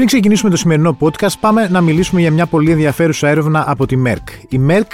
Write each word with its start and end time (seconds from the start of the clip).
Πριν 0.00 0.12
ξεκινήσουμε 0.12 0.50
το 0.50 0.56
σημερινό 0.56 0.96
podcast, 1.00 1.32
πάμε 1.40 1.68
να 1.68 1.80
μιλήσουμε 1.80 2.20
για 2.20 2.30
μια 2.30 2.46
πολύ 2.46 2.70
ενδιαφέρουσα 2.70 3.28
έρευνα 3.28 3.64
από 3.66 3.86
τη 3.86 3.96
Merck. 4.06 4.46
Η 4.48 4.60
Merck 4.68 4.86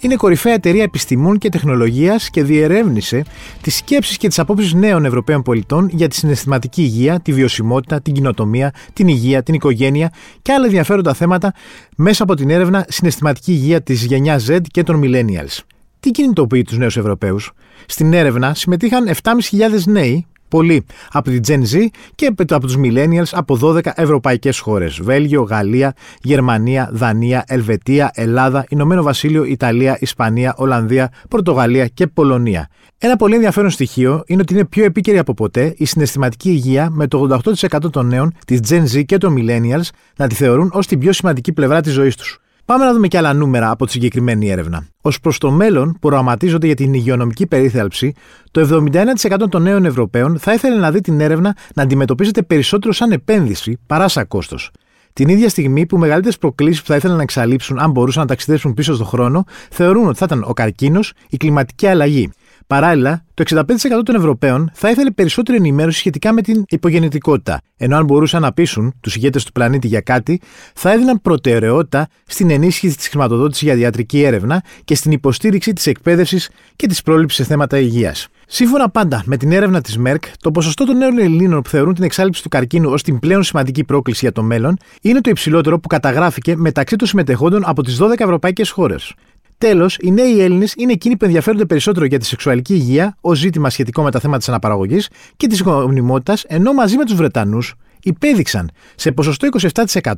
είναι 0.00 0.16
κορυφαία 0.16 0.52
εταιρεία 0.52 0.82
επιστημών 0.82 1.38
και 1.38 1.48
τεχνολογίας 1.48 2.30
και 2.30 2.42
διερεύνησε 2.42 3.24
τις 3.60 3.76
σκέψεις 3.76 4.16
και 4.16 4.28
τις 4.28 4.38
απόψεις 4.38 4.74
νέων 4.74 5.04
Ευρωπαίων 5.04 5.42
πολιτών 5.42 5.88
για 5.92 6.08
τη 6.08 6.14
συναισθηματική 6.14 6.82
υγεία, 6.82 7.20
τη 7.20 7.32
βιωσιμότητα, 7.32 8.00
την 8.00 8.14
κοινοτομία, 8.14 8.72
την 8.92 9.08
υγεία, 9.08 9.42
την 9.42 9.54
οικογένεια 9.54 10.12
και 10.42 10.52
άλλα 10.52 10.64
ενδιαφέροντα 10.64 11.14
θέματα 11.14 11.54
μέσα 11.96 12.22
από 12.22 12.34
την 12.34 12.50
έρευνα 12.50 12.84
Συναισθηματική 12.88 13.52
υγεία 13.52 13.82
της 13.82 14.04
γενιάς 14.04 14.46
Z 14.50 14.58
και 14.70 14.82
των 14.82 15.00
Millennials. 15.04 15.58
Τι 16.00 16.10
κινητοποιεί 16.10 16.62
τους 16.62 16.78
νέους 16.78 16.96
Ευρωπαίους; 16.96 17.52
Στην 17.86 18.12
έρευνα 18.12 18.54
συμμετείχαν 18.54 19.08
7.500 19.22 19.84
νέοι 19.86 20.26
πολλοί 20.48 20.84
από 21.12 21.30
την 21.30 21.40
Gen 21.46 21.74
Z 21.74 21.86
και 22.14 22.34
από 22.48 22.66
τους 22.66 22.76
Millennials 22.76 23.30
από 23.32 23.58
12 23.62 23.80
ευρωπαϊκές 23.94 24.58
χώρες. 24.58 25.00
Βέλγιο, 25.02 25.42
Γαλλία, 25.42 25.94
Γερμανία, 26.22 26.90
Δανία, 26.92 27.44
Ελβετία, 27.46 28.10
Ελλάδα, 28.14 28.64
Ηνωμένο 28.68 29.02
Βασίλειο, 29.02 29.44
Ιταλία, 29.44 29.96
Ισπανία, 30.00 30.54
Ολλανδία, 30.56 31.12
Πορτογαλία 31.28 31.86
και 31.86 32.06
Πολωνία. 32.06 32.68
Ένα 32.98 33.16
πολύ 33.16 33.34
ενδιαφέρον 33.34 33.70
στοιχείο 33.70 34.22
είναι 34.26 34.40
ότι 34.40 34.54
είναι 34.54 34.64
πιο 34.64 34.84
επίκαιρη 34.84 35.18
από 35.18 35.34
ποτέ 35.34 35.74
η 35.76 35.84
συναισθηματική 35.84 36.50
υγεία 36.50 36.90
με 36.90 37.06
το 37.06 37.40
88% 37.44 37.92
των 37.92 38.06
νέων 38.06 38.34
της 38.46 38.60
Gen 38.68 38.82
Z 38.94 39.04
και 39.04 39.18
των 39.18 39.34
Millennials 39.38 39.88
να 40.16 40.26
τη 40.26 40.34
θεωρούν 40.34 40.70
ως 40.72 40.86
την 40.86 40.98
πιο 40.98 41.12
σημαντική 41.12 41.52
πλευρά 41.52 41.80
της 41.80 41.92
ζωής 41.92 42.16
τους. 42.16 42.40
Πάμε 42.66 42.84
να 42.84 42.92
δούμε 42.92 43.08
και 43.08 43.18
άλλα 43.18 43.32
νούμερα 43.32 43.70
από 43.70 43.86
τη 43.86 43.92
συγκεκριμένη 43.92 44.50
έρευνα. 44.50 44.86
Ω 45.00 45.08
προς 45.22 45.38
το 45.38 45.50
μέλλον, 45.50 45.92
που 45.92 45.98
προγραμματίζονται 45.98 46.66
για 46.66 46.74
την 46.74 46.94
υγειονομική 46.94 47.46
περίθαλψη, 47.46 48.14
το 48.50 48.60
71% 48.60 49.48
των 49.48 49.62
νέων 49.62 49.84
Ευρωπαίων 49.84 50.38
θα 50.38 50.52
ήθελε 50.52 50.76
να 50.76 50.90
δει 50.90 51.00
την 51.00 51.20
έρευνα 51.20 51.56
να 51.74 51.82
αντιμετωπίζεται 51.82 52.42
περισσότερο 52.42 52.92
σαν 52.92 53.12
επένδυση 53.12 53.78
παρά 53.86 54.08
σαν 54.08 54.28
κόστος. 54.28 54.70
Την 55.12 55.28
ίδια 55.28 55.48
στιγμή 55.48 55.86
που 55.86 55.98
μεγαλύτερες 55.98 56.38
προκλήσεις 56.38 56.80
που 56.80 56.86
θα 56.86 56.96
ήθελαν 56.96 57.16
να 57.16 57.22
εξαλείψουν 57.22 57.78
αν 57.78 57.90
μπορούσαν 57.90 58.22
να 58.22 58.28
ταξιδέψουν 58.28 58.74
πίσω 58.74 58.94
στον 58.94 59.06
χρόνο, 59.06 59.44
θεωρούν 59.70 60.08
ότι 60.08 60.18
θα 60.18 60.24
ήταν 60.24 60.44
ο 60.46 60.52
καρκίνος, 60.52 61.12
η 61.28 61.36
κλιματική 61.36 61.86
αλλαγή. 61.86 62.30
Παράλληλα, 62.66 63.24
το 63.34 63.44
65% 63.46 63.64
των 64.04 64.14
Ευρωπαίων 64.14 64.70
θα 64.74 64.90
ήθελε 64.90 65.10
περισσότερη 65.10 65.58
ενημέρωση 65.58 65.98
σχετικά 65.98 66.32
με 66.32 66.42
την 66.42 66.64
υπογεννητικότητα, 66.68 67.60
ενώ 67.76 67.96
αν 67.96 68.04
μπορούσαν 68.04 68.42
να 68.42 68.52
πείσουν 68.52 68.94
τους 69.00 69.16
ηγέτες 69.16 69.44
του 69.44 69.52
πλανήτη 69.52 69.86
για 69.86 70.00
κάτι, 70.00 70.40
θα 70.74 70.92
έδιναν 70.92 71.20
προτεραιότητα 71.20 72.08
στην 72.26 72.50
ενίσχυση 72.50 72.96
της 72.96 73.08
χρηματοδότησης 73.08 73.62
για 73.62 73.74
ιατρική 73.74 74.22
έρευνα 74.22 74.62
και 74.84 74.94
στην 74.94 75.12
υποστήριξη 75.12 75.72
της 75.72 75.86
εκπαίδευσης 75.86 76.50
και 76.76 76.86
της 76.86 77.02
πρόληψης 77.02 77.38
σε 77.38 77.44
θέματα 77.44 77.78
υγείας. 77.78 78.28
Σύμφωνα 78.46 78.90
πάντα 78.90 79.22
με 79.26 79.36
την 79.36 79.52
έρευνα 79.52 79.80
της 79.80 79.98
ΜΕΡΚ, 79.98 80.24
το 80.40 80.50
ποσοστό 80.50 80.84
των 80.84 80.96
νέων 80.96 81.18
Ελλήνων 81.18 81.62
που 81.62 81.68
θεωρούν 81.68 81.94
την 81.94 82.04
εξάλληψη 82.04 82.42
του 82.42 82.48
καρκίνου 82.48 82.90
ως 82.90 83.02
την 83.02 83.18
πλέον 83.18 83.42
σημαντική 83.42 83.84
πρόκληση 83.84 84.18
για 84.22 84.32
το 84.32 84.42
μέλλον 84.42 84.76
είναι 85.00 85.20
το 85.20 85.30
υψηλότερο 85.30 85.78
που 85.78 85.88
καταγράφηκε 85.88 86.56
μεταξύ 86.56 86.96
των 86.96 87.08
συμμετεχόντων 87.08 87.62
από 87.66 87.82
τις 87.82 87.98
12 88.02 88.10
ευρωπαϊκές 88.18 88.70
χώρες. 88.70 89.14
Τέλος, 89.58 89.96
οι 90.00 90.10
νέοι 90.10 90.40
Έλληνες 90.40 90.74
είναι 90.76 90.92
εκείνοι 90.92 91.16
που 91.16 91.24
ενδιαφέρονται 91.24 91.64
περισσότερο 91.64 92.06
για 92.06 92.18
τη 92.18 92.26
σεξουαλική 92.26 92.74
υγεία 92.74 93.16
ως 93.20 93.38
ζήτημα 93.38 93.70
σχετικό 93.70 94.02
με 94.02 94.10
τα 94.10 94.20
θέματα 94.20 94.38
της 94.38 94.48
αναπαραγωγής 94.48 95.08
και 95.36 95.46
της 95.46 95.60
γονιμότητας, 95.60 96.44
ενώ 96.48 96.72
μαζί 96.72 96.96
με 96.96 97.04
τους 97.04 97.14
Βρετανούς 97.14 97.74
υπέδειξαν 98.02 98.70
σε 98.94 99.12
ποσοστό 99.12 99.46
27% 99.46 100.12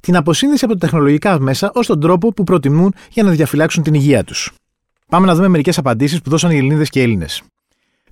την 0.00 0.16
αποσύνδεση 0.16 0.64
από 0.64 0.72
τα 0.74 0.78
τεχνολογικά 0.78 1.40
μέσα 1.40 1.70
ως 1.74 1.86
τον 1.86 2.00
τρόπο 2.00 2.32
που 2.32 2.44
προτιμούν 2.44 2.94
για 3.10 3.22
να 3.22 3.30
διαφυλάξουν 3.30 3.82
την 3.82 3.94
υγεία 3.94 4.24
τους. 4.24 4.52
Πάμε 5.08 5.26
να 5.26 5.34
δούμε 5.34 5.48
μερικές 5.48 5.78
απαντήσεις 5.78 6.20
που 6.20 6.30
δώσαν 6.30 6.50
οι 6.50 6.56
Ελληνίδες 6.56 6.90
και 6.90 7.02
Έλληνες. 7.02 7.42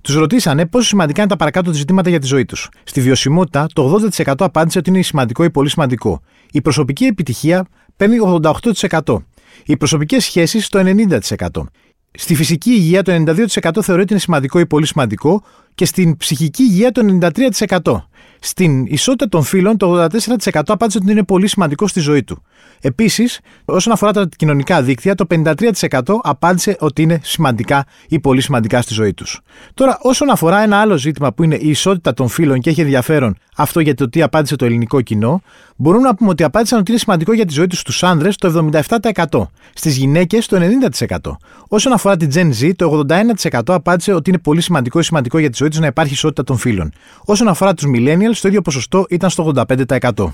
Τους 0.01 0.15
ρωτήσανε 0.15 0.65
πόσο 0.65 0.87
σημαντικά 0.87 1.21
είναι 1.21 1.29
τα 1.29 1.35
παρακάτω 1.35 1.73
ζητήματα 1.73 2.09
για 2.09 2.19
τη 2.19 2.25
ζωή 2.25 2.45
τους. 2.45 2.69
Στη 2.83 3.01
βιωσιμότητα, 3.01 3.67
το 3.73 3.99
80% 4.17 4.33
απάντησε 4.37 4.77
ότι 4.77 4.89
είναι 4.89 5.01
σημαντικό 5.01 5.43
ή 5.43 5.49
πολύ 5.49 5.69
σημαντικό. 5.69 6.21
Η 6.51 6.61
προσωπική 6.61 7.05
επιτυχία 7.05 7.65
παίρνει 7.95 8.17
88%. 8.89 9.23
Οι 9.65 9.77
προσωπικές 9.77 10.23
σχέσεις 10.23 10.69
το 10.69 10.79
90%. 10.79 11.63
Στη 12.11 12.35
φυσική 12.35 12.69
υγεία 12.71 13.03
το 13.03 13.11
92% 13.11 13.81
θεωρεί 13.81 14.01
ότι 14.01 14.11
είναι 14.11 14.21
σημαντικό 14.21 14.59
ή 14.59 14.65
πολύ 14.65 14.85
σημαντικό 14.85 15.43
και 15.75 15.85
στην 15.85 16.17
ψυχική 16.17 16.63
υγεία 16.63 16.91
το 16.91 17.01
93%. 17.81 18.07
Στην 18.39 18.85
ισότητα 18.85 19.29
των 19.29 19.43
φύλων, 19.43 19.77
το 19.77 20.03
84% 20.03 20.61
απάντησε 20.67 20.97
ότι 21.01 21.11
είναι 21.11 21.23
πολύ 21.23 21.47
σημαντικό 21.47 21.87
στη 21.87 21.99
ζωή 21.99 22.23
του. 22.23 22.43
Επίσης, 22.81 23.39
όσον 23.65 23.93
αφορά 23.93 24.11
τα 24.11 24.29
κοινωνικά 24.35 24.81
δίκτυα, 24.81 25.15
το 25.15 25.27
53% 25.29 26.01
απάντησε 26.23 26.75
ότι 26.79 27.01
είναι 27.01 27.19
σημαντικά 27.23 27.85
ή 28.07 28.19
πολύ 28.19 28.41
σημαντικά 28.41 28.81
στη 28.81 28.93
ζωή 28.93 29.13
τους. 29.13 29.41
Τώρα, 29.73 29.97
όσον 30.01 30.29
αφορά 30.29 30.63
ένα 30.63 30.77
άλλο 30.77 30.97
ζήτημα 30.97 31.33
που 31.33 31.43
είναι 31.43 31.55
η 31.55 31.69
ισότητα 31.69 32.13
των 32.13 32.27
φύλων 32.27 32.59
και 32.59 32.69
έχει 32.69 32.81
ενδιαφέρον 32.81 33.37
αυτό 33.55 33.79
για 33.79 33.95
το 33.95 34.09
τι 34.09 34.21
απάντησε 34.21 34.55
το 34.55 34.65
ελληνικό 34.65 35.01
κοινό, 35.01 35.41
μπορούμε 35.75 36.07
να 36.07 36.15
πούμε 36.15 36.29
ότι 36.29 36.43
απάντησαν 36.43 36.79
ότι 36.79 36.91
είναι 36.91 36.99
σημαντικό 36.99 37.33
για 37.33 37.45
τη 37.45 37.53
ζωή 37.53 37.67
τους 37.67 37.79
στου 37.79 38.07
άνδρες 38.07 38.35
το 38.35 38.69
77%. 38.89 39.41
Στις 39.73 39.97
γυναίκες 39.97 40.45
το 40.45 40.57
90%. 41.07 41.37
Όσον 41.67 41.93
αφορά 41.93 42.17
την 42.17 42.29
Gen 42.33 42.51
Z, 42.61 42.71
το 42.75 43.05
81% 43.51 43.61
απάντησε 43.65 44.13
ότι 44.13 44.29
είναι 44.29 44.39
πολύ 44.39 44.61
σημαντικό 44.61 44.99
ή 44.99 45.03
σημαντικό 45.03 45.37
για 45.37 45.49
τη 45.49 45.57
ζωή 45.57 45.62
τους 45.69 45.79
να 45.79 45.87
υπάρχει 45.87 46.13
ισότητα 46.13 46.43
των 46.43 46.57
φύλων. 46.57 46.91
Όσον 47.25 47.47
αφορά 47.47 47.73
τους 47.73 47.85
millennials, 47.95 48.37
το 48.41 48.47
ίδιο 48.47 48.61
ποσοστό 48.61 49.05
ήταν 49.09 49.29
στο 49.29 49.51
85%. 49.55 50.33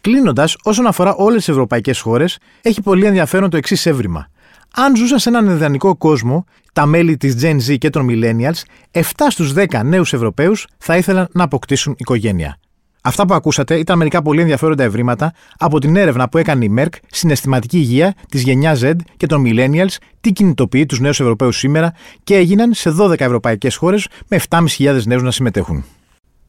Κλείνοντας, 0.00 0.56
όσον 0.62 0.86
αφορά 0.86 1.14
όλες 1.14 1.38
τις 1.38 1.48
ευρωπαϊκές 1.48 2.00
χώρες, 2.00 2.38
έχει 2.62 2.82
πολύ 2.82 3.06
ενδιαφέρον 3.06 3.50
το 3.50 3.56
εξής 3.56 3.86
έβριμα. 3.86 4.28
Αν 4.74 4.96
ζούσαν 4.96 5.18
σε 5.18 5.28
έναν 5.28 5.48
ιδανικό 5.48 5.96
κόσμο, 5.96 6.44
τα 6.72 6.86
μέλη 6.86 7.16
της 7.16 7.36
Gen 7.42 7.56
Z 7.68 7.78
και 7.78 7.90
των 7.90 8.06
Millennials, 8.10 8.62
7 8.90 9.02
στους 9.28 9.52
10 9.52 9.82
νέους 9.84 10.12
Ευρωπαίους 10.12 10.66
θα 10.78 10.96
ήθελαν 10.96 11.28
να 11.32 11.44
αποκτήσουν 11.44 11.94
οικογένεια. 11.98 12.58
Αυτά 13.08 13.26
που 13.26 13.34
ακούσατε 13.34 13.78
ήταν 13.78 13.98
μερικά 13.98 14.22
πολύ 14.22 14.40
ενδιαφέροντα 14.40 14.84
ευρήματα 14.84 15.32
από 15.58 15.78
την 15.78 15.96
έρευνα 15.96 16.28
που 16.28 16.38
έκανε 16.38 16.64
η 16.64 16.74
Merck 16.78 16.88
συναισθηματική 17.06 17.78
υγεία 17.78 18.14
της 18.28 18.42
γενιάς 18.42 18.80
Z 18.84 18.92
και 19.16 19.26
των 19.26 19.44
Millennials, 19.46 19.96
τι 20.20 20.32
κινητοποιεί 20.32 20.86
τους 20.86 21.00
νέους 21.00 21.20
Ευρωπαίους 21.20 21.58
σήμερα 21.58 21.94
και 22.24 22.36
έγιναν 22.36 22.74
σε 22.74 22.90
12 23.00 23.20
ευρωπαϊκές 23.20 23.76
χώρες 23.76 24.08
με 24.28 24.40
7.500 24.48 25.02
νέους 25.04 25.22
να 25.22 25.30
συμμετέχουν. 25.30 25.84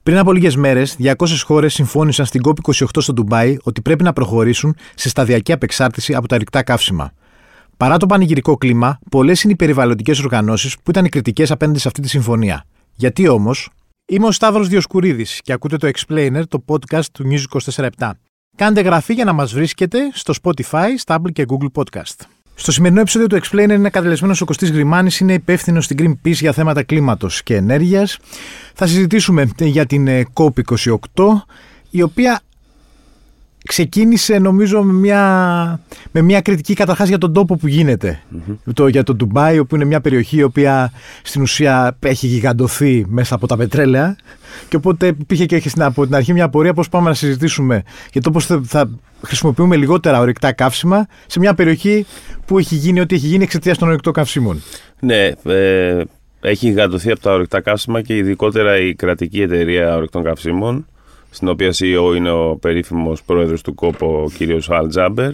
Πριν 0.03 0.17
από 0.17 0.31
λίγες 0.31 0.55
μέρες, 0.55 0.95
200 0.99 1.13
χώρες 1.43 1.73
συμφώνησαν 1.73 2.25
στην 2.25 2.41
COP28 2.43 2.85
στο 2.97 3.13
Ντουμπάι 3.13 3.57
ότι 3.63 3.81
πρέπει 3.81 4.03
να 4.03 4.13
προχωρήσουν 4.13 4.75
σε 4.95 5.09
σταδιακή 5.09 5.51
απεξάρτηση 5.51 6.13
από 6.13 6.27
τα 6.27 6.37
ρηκτά 6.37 6.63
καύσιμα. 6.63 7.11
Παρά 7.77 7.97
το 7.97 8.05
πανηγυρικό 8.05 8.57
κλίμα, 8.57 8.99
πολλές 9.11 9.43
είναι 9.43 9.53
οι 9.53 9.55
περιβαλλοντικές 9.55 10.19
οργανώσεις 10.19 10.75
που 10.83 10.89
ήταν 10.89 11.09
κριτικές 11.09 11.51
απέναντι 11.51 11.79
σε 11.79 11.87
αυτή 11.87 12.01
τη 12.01 12.09
συμφωνία. 12.09 12.65
Γιατί 12.95 13.27
όμως, 13.27 13.69
είμαι 14.09 14.27
ο 14.27 14.31
Σταύρος 14.31 14.67
Διοσκουρίδης 14.67 15.41
και 15.43 15.53
ακούτε 15.53 15.77
το 15.77 15.89
Explainer, 15.93 16.41
το 16.47 16.63
podcast 16.67 17.05
του 17.11 17.27
News 17.31 17.59
24 17.75 17.87
Κάντε 18.55 18.81
γραφή 18.81 19.13
για 19.13 19.25
να 19.25 19.33
μας 19.33 19.53
βρίσκετε 19.53 19.99
στο 20.13 20.33
Spotify, 20.41 20.87
Stable 21.05 21.31
και 21.33 21.45
Google 21.47 21.81
Podcast. 21.81 22.25
Στο 22.55 22.71
σημερινό 22.71 23.01
επεισόδιο 23.01 23.27
του 23.27 23.39
Explainer 23.41 23.69
είναι 23.69 23.89
καλεσμένο 23.89 24.35
ο 24.41 24.45
Κωστής 24.45 24.71
Γρημάνης, 24.71 25.19
είναι 25.19 25.33
υπεύθυνος 25.33 25.85
στην 25.85 25.97
Greenpeace 25.99 26.33
για 26.33 26.53
θέματα 26.53 26.83
κλίματος 26.83 27.43
και 27.43 27.55
ενέργειας. 27.55 28.17
Θα 28.73 28.87
συζητήσουμε 28.87 29.49
για 29.57 29.85
την 29.85 30.07
COP28, 30.33 31.43
η 31.89 32.01
οποία 32.01 32.41
ξεκίνησε 33.65 34.39
νομίζω 34.39 34.83
με 34.83 34.93
μια, 34.93 35.79
με 36.11 36.21
μια 36.21 36.41
κριτική 36.41 36.73
καταρχάς 36.73 37.07
για 37.07 37.17
τον 37.17 37.33
τόπο 37.33 37.55
που 37.55 37.67
γινεται 37.67 38.19
το, 38.73 38.87
για 38.87 39.03
το 39.03 39.15
Ντουμπάι 39.15 39.59
όπου 39.59 39.75
είναι 39.75 39.85
μια 39.85 40.01
περιοχή 40.01 40.37
η 40.37 40.43
οποία 40.43 40.91
στην 41.23 41.41
ουσία 41.41 41.97
έχει 41.99 42.27
γιγαντωθεί 42.27 43.05
μέσα 43.07 43.35
από 43.35 43.47
τα 43.47 43.57
πετρέλαια. 43.57 44.15
Και 44.69 44.75
οπότε 44.75 45.07
υπήρχε 45.07 45.45
και 45.45 45.55
έχει 45.55 45.69
από 45.77 46.05
την 46.05 46.15
αρχή 46.15 46.33
μια 46.33 46.43
απορία 46.43 46.73
πώς 46.73 46.89
πάμε 46.89 47.09
να 47.09 47.15
συζητήσουμε 47.15 47.83
για 48.11 48.21
το 48.21 48.31
πώς 48.31 48.45
θα, 48.45 48.61
θα 48.65 48.89
χρησιμοποιούμε 49.21 49.75
λιγότερα 49.75 50.19
ορυκτά 50.19 50.51
καύσιμα 50.51 51.07
σε 51.27 51.39
μια 51.39 51.53
περιοχή 51.53 52.05
που 52.45 52.57
έχει 52.57 52.75
γίνει 52.75 52.99
ό,τι 52.99 53.15
έχει 53.15 53.27
γίνει 53.27 53.43
εξαιτίας 53.43 53.77
των 53.77 53.87
ορυκτών 53.87 54.13
καυσίμων. 54.13 54.61
Ναι, 54.99 55.31
ε, 55.43 56.03
έχει 56.41 56.67
γιγαντωθεί 56.67 57.11
από 57.11 57.19
τα 57.19 57.33
ορυκτά 57.33 57.61
καύσιμα 57.61 58.01
και 58.01 58.15
ειδικότερα 58.15 58.77
η 58.79 58.95
κρατική 58.95 59.41
εταιρεία 59.41 59.95
ορυκτών 59.95 60.23
καυσίμων 60.23 60.85
στην 61.29 61.47
οποία 61.47 61.69
CEO 61.73 62.15
είναι 62.15 62.31
ο 62.31 62.57
περίφημος 62.61 63.23
πρόεδρος 63.23 63.61
του 63.61 63.75
κόπο, 63.75 64.23
ο 64.25 64.29
κύριος 64.29 64.69
Αλ 64.69 64.87
Τζάμπερ, 64.87 65.31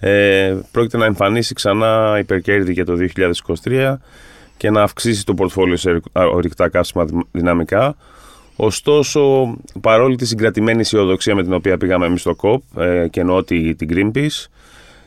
ε, 0.00 0.56
πρόκειται 0.70 0.96
να 0.96 1.04
εμφανίσει 1.04 1.54
ξανά 1.54 2.16
υπερκέρδη 2.18 2.72
για 2.72 2.84
το 2.84 2.96
2023 3.64 4.00
και 4.56 4.70
να 4.70 4.82
αυξήσει 4.82 5.24
το 5.24 5.34
πορτφόλιο 5.34 5.76
σε 5.76 6.00
ορυκτά 6.12 6.68
καύσιμα 6.68 7.04
δυναμικά. 7.30 7.96
Ωστόσο, 8.56 9.54
παρόλη 9.80 10.16
τη 10.16 10.26
συγκρατημένη 10.26 10.80
αισιοδοξία 10.80 11.34
με 11.34 11.42
την 11.42 11.52
οποία 11.52 11.76
πήγαμε 11.76 12.06
εμείς 12.06 12.20
στο 12.20 12.34
ΚΟΠ 12.34 12.62
ε, 12.78 13.08
και 13.10 13.20
εννοώ 13.20 13.44
την 13.44 13.88
Greenpeace, 13.90 14.46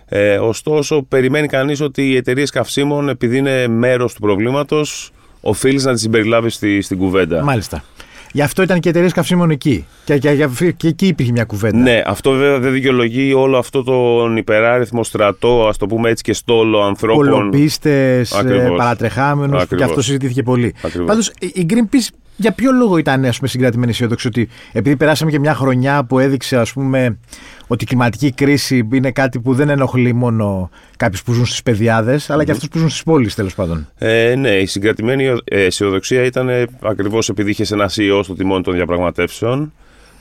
ε, 0.06 0.38
ωστόσο 0.38 1.02
περιμένει 1.02 1.48
κανείς 1.48 1.82
ότι 1.82 2.10
οι 2.10 2.16
εταιρείες 2.16 2.50
καυσίμων 2.50 3.10
επειδή 3.10 3.38
είναι 3.38 3.68
μέρος 3.68 4.14
του 4.14 4.22
προβλήματος 4.22 5.12
οφείλεις 5.42 5.86
να 5.86 5.92
τις 5.94 6.02
συμπεριλάβεις 6.02 6.54
στη, 6.54 6.82
στην 6.82 6.98
κουβέντα. 6.98 7.44
Μάλιστα. 7.44 7.84
Γι' 8.32 8.42
αυτό 8.42 8.62
ήταν 8.62 8.80
και 8.80 8.88
οι 8.88 8.92
εταιρείες 8.92 9.14
καυσίμων 9.14 9.50
εκεί. 9.50 9.86
Και, 10.04 10.18
και, 10.18 10.36
και, 10.36 10.72
και 10.72 10.88
εκεί 10.88 11.08
υπήρχε 11.08 11.32
μια 11.32 11.44
κουβέντα. 11.44 11.78
Ναι, 11.78 12.02
αυτό 12.06 12.32
βέβαια 12.32 12.60
δεν 12.60 12.72
δικαιολογεί 12.72 13.34
όλο 13.34 13.58
αυτό 13.58 13.84
τον 13.84 14.38
υπεράριθμο 14.38 15.04
στρατό, 15.04 15.68
ας 15.68 15.78
το 15.78 15.88
πούμε 15.88 16.10
έτσι 16.10 16.24
και 16.24 16.34
στόλο 16.34 16.82
ανθρώπων. 16.84 17.30
Κολοπίστες, 17.30 18.42
παρατρεχάμενους, 18.78 19.66
και 19.76 19.84
αυτό 19.84 20.02
συζητήθηκε 20.02 20.44
πολύ. 20.44 20.74
Πάντως 21.06 21.32
η 21.40 21.66
Greenpeace 21.70 22.08
για 22.40 22.52
ποιο 22.52 22.72
λόγο 22.72 22.98
ήταν 22.98 23.26
ας 23.26 23.38
πούμε, 23.38 23.50
συγκρατημένη 23.50 23.92
αισιόδοξη 23.92 24.28
ότι 24.28 24.50
επειδή 24.72 24.96
περάσαμε 24.96 25.32
και 25.32 25.40
μια 25.40 25.56
χρονιά 25.56 26.06
που 26.06 26.20
έδειξε 26.20 26.58
ας 26.58 26.74
πούμε, 26.74 27.18
ότι 27.68 27.84
η 27.84 27.88
κλιματική 27.88 28.32
κρίση 28.32 28.88
είναι 28.94 29.12
κάτι 29.12 29.40
που 29.40 29.54
δεν 29.54 29.70
ενοχλεί 29.70 30.14
μόνο 30.14 30.70
κάποιους 30.98 31.24
που 31.24 31.34
ζουν 31.34 31.46
στις 31.46 31.64
πεδιάδες, 31.64 32.30
αλλά 32.30 32.44
και 32.44 32.52
αυτούς 32.52 32.68
που 32.68 32.78
ζουν 32.78 32.90
στις 32.90 33.04
πόλεις 33.04 33.36
τέλος 33.36 33.56
πάντων. 33.56 33.88
Ε, 33.98 34.36
ναι, 34.36 34.50
η 34.50 34.66
συγκρατημένη 34.66 35.26
ε, 35.44 35.64
αισιοδοξία 35.64 36.24
ήταν 36.24 36.50
ακριβώς 36.82 37.30
επειδή 37.30 37.50
είχε 37.52 37.66
ένα 37.72 37.90
CEO 37.96 38.19
στο 38.24 38.34
τιμόνι 38.34 38.64
των 38.64 38.74
διαπραγματεύσεων 38.74 39.74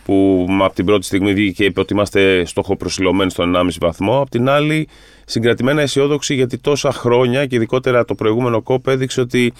που 0.05 0.47
από 0.61 0.75
την 0.75 0.85
πρώτη 0.85 1.05
στιγμή 1.05 1.33
βγήκε 1.33 1.53
και 1.53 1.65
είπε 1.65 1.81
ότι 1.81 1.93
είμαστε 1.93 2.45
στόχο 2.45 2.77
προσιλωμένοι 2.77 3.31
στον 3.31 3.55
1,5 3.56 3.69
βαθμό. 3.81 4.21
Απ' 4.21 4.29
την 4.29 4.49
άλλη, 4.49 4.89
συγκρατημένα 5.25 5.83
αισιόδοξη 5.83 6.35
γιατί 6.35 6.59
τόσα 6.59 6.93
χρόνια 6.93 7.47
και 7.47 7.56
ειδικότερα 7.56 8.05
το 8.05 8.15
προηγούμενο 8.15 8.62
κόπο 8.62 8.91
έδειξε 8.91 9.21
ότι 9.21 9.53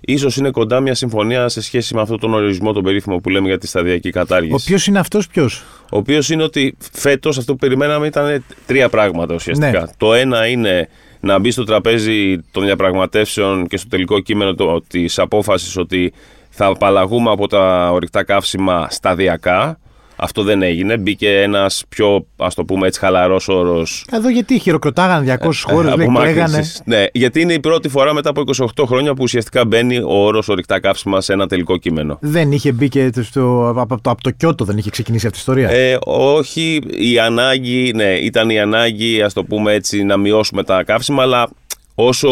ίσως 0.00 0.36
είναι 0.36 0.50
κοντά 0.50 0.80
μια 0.80 0.94
συμφωνία 0.94 1.48
σε 1.48 1.62
σχέση 1.62 1.94
με 1.94 2.00
αυτόν 2.00 2.20
τον 2.20 2.34
ορισμό, 2.34 2.72
τον 2.72 2.82
περίφημο 2.82 3.16
που 3.16 3.28
λέμε 3.28 3.48
για 3.48 3.58
τη 3.58 3.66
σταδιακή 3.66 4.10
κατάργηση. 4.10 4.54
Ο 4.54 4.58
ποιος 4.64 4.86
είναι 4.86 4.98
αυτός, 4.98 5.26
ποιος; 5.26 5.64
Ο 5.92 5.96
οποίος 5.96 6.30
είναι 6.30 6.42
ότι 6.42 6.76
φέτος 6.92 7.38
αυτό 7.38 7.52
που 7.52 7.58
περιμέναμε 7.58 8.06
ήταν 8.06 8.44
τρία 8.66 8.88
πράγματα 8.88 9.34
ουσιαστικά. 9.34 9.80
Ναι. 9.80 9.86
Το 9.96 10.14
ένα 10.14 10.46
είναι 10.46 10.88
να 11.20 11.38
μπει 11.38 11.50
στο 11.50 11.64
τραπέζι 11.64 12.38
των 12.50 12.64
διαπραγματεύσεων 12.64 13.66
και 13.66 13.76
στο 13.76 13.88
τελικό 13.88 14.20
κείμενο 14.20 14.80
της 14.88 15.18
απόφασης 15.18 15.76
ότι 15.76 16.12
θα 16.54 16.66
απαλλαγούμε 16.66 17.30
από 17.30 17.48
τα 17.48 17.90
ορυκτά 17.92 18.24
καύσιμα 18.24 18.86
σταδιακά. 18.90 19.76
Αυτό 20.16 20.42
δεν 20.42 20.62
έγινε. 20.62 20.96
Μπήκε 20.96 21.40
ένας 21.40 21.84
πιο, 21.88 22.26
ας 22.36 22.54
το 22.54 22.64
πούμε 22.64 22.86
έτσι, 22.86 23.00
χαλαρός 23.00 23.48
όρος. 23.48 24.04
Εδώ 24.12 24.28
γιατί 24.28 24.58
χειροκροτάγανε 24.58 25.38
200 25.42 25.50
χώρε, 25.62 25.94
λέγανε. 25.96 26.64
Ναι, 26.84 27.04
γιατί 27.12 27.40
είναι 27.40 27.52
η 27.52 27.60
πρώτη 27.60 27.88
φορά 27.88 28.12
μετά 28.14 28.30
από 28.30 28.42
28 28.76 28.84
χρόνια 28.86 29.14
που 29.14 29.22
ουσιαστικά 29.22 29.64
μπαίνει 29.64 29.98
ο 29.98 30.24
όρος 30.24 30.48
ορυκτά 30.48 30.80
καύσιμα 30.80 31.20
σε 31.20 31.32
ένα 31.32 31.46
τελικό 31.46 31.76
κείμενο. 31.76 32.18
Δεν 32.20 32.52
είχε 32.52 32.72
μπει 32.72 32.88
και 32.88 33.10
στο, 33.22 33.74
από, 33.76 34.00
το, 34.00 34.10
από 34.10 34.22
το 34.22 34.30
Κιώτο, 34.30 34.64
δεν 34.64 34.78
είχε 34.78 34.90
ξεκινήσει 34.90 35.26
αυτή 35.26 35.38
η 35.38 35.40
ιστορία. 35.40 35.70
Ε, 35.70 35.98
όχι, 36.06 36.80
η 36.90 37.18
ανάγκη, 37.18 37.92
ναι, 37.94 38.12
ήταν 38.12 38.50
η 38.50 38.60
ανάγκη, 38.60 39.22
ας 39.22 39.32
το 39.32 39.44
πούμε 39.44 39.72
έτσι, 39.72 40.02
να 40.02 40.16
μειώσουμε 40.16 40.62
τα 40.64 40.82
καύσιμα, 40.82 41.22
αλλά 41.22 41.48
όσο 41.94 42.28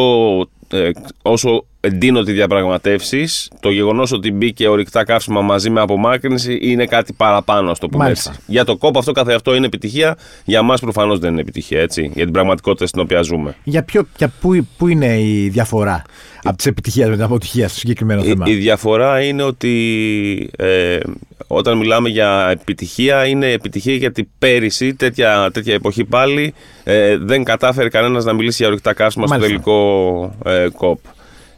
ε, 0.72 0.90
όσο 1.22 1.64
εντείνονται 1.80 2.30
οι 2.30 2.34
διαπραγματεύσεις, 2.34 3.50
το 3.60 3.70
γεγονός 3.70 4.12
ότι 4.12 4.32
μπήκε 4.32 4.68
ορυκτά 4.68 5.04
καύσιμα 5.04 5.40
μαζί 5.40 5.70
με 5.70 5.80
απομάκρυνση 5.80 6.58
είναι 6.62 6.86
κάτι 6.86 7.12
παραπάνω, 7.12 7.70
ας 7.70 7.78
το 7.78 7.88
πούμε 7.88 8.08
έτσι. 8.08 8.30
Για 8.46 8.64
το 8.64 8.76
κόπο 8.76 8.98
αυτό 8.98 9.12
καθεαυτό 9.12 9.54
είναι 9.54 9.66
επιτυχία. 9.66 10.16
Για 10.44 10.58
εμά 10.58 10.74
προφανώς 10.74 11.18
δεν 11.18 11.32
είναι 11.32 11.40
επιτυχία, 11.40 11.80
έτσι. 11.80 12.10
Για 12.14 12.24
την 12.24 12.32
πραγματικότητα 12.32 12.86
στην 12.86 13.00
οποία 13.00 13.22
ζούμε. 13.22 13.56
Για, 13.64 13.82
ποιο, 13.82 14.06
για 14.16 14.32
πού, 14.40 14.66
πού 14.76 14.88
είναι 14.88 15.20
η 15.20 15.48
διαφορά 15.48 16.02
από 16.42 16.56
τις 16.56 16.66
επιτυχίες 16.66 17.08
με 17.08 17.14
την 17.14 17.24
αποτυχία 17.24 17.68
στο 17.68 17.78
συγκεκριμένο 17.78 18.22
θέμα; 18.22 18.46
Η, 18.48 18.54
διαφορά 18.54 19.22
είναι 19.22 19.42
ότι 19.42 20.50
ε, 20.56 20.98
όταν 21.46 21.78
μιλάμε 21.78 22.08
για 22.08 22.48
επιτυχία, 22.50 23.26
είναι 23.26 23.50
επιτυχία 23.50 23.94
γιατί 23.94 24.28
πέρυσι, 24.38 24.94
τέτοια, 24.94 25.50
τέτοια 25.52 25.74
εποχή 25.74 26.04
πάλι, 26.04 26.54
ε, 26.84 27.16
δεν 27.16 27.44
κατάφερε 27.44 27.88
κανένας 27.88 28.24
να 28.24 28.32
μιλήσει 28.32 28.56
για 28.58 28.66
ορυκτά 28.66 28.92
καύσιμα 28.92 29.26
στο 29.26 29.38
τελικό 29.38 30.34
ε, 30.44 30.66
κόπ. 30.76 30.98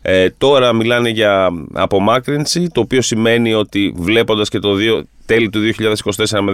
Ε, 0.02 0.31
τώρα 0.38 0.72
μιλάνε 0.72 1.08
για 1.08 1.49
απομάκρυνση, 1.72 2.69
το 2.72 2.81
οποίο 2.81 3.02
σημαίνει 3.02 3.54
ότι 3.54 3.94
βλέποντας 3.96 4.49
και 4.49 4.58
το 4.58 4.75
δύο, 4.75 5.04
τέλη 5.26 5.50
του 5.50 5.60
2024 6.28 6.40
με 6.40 6.52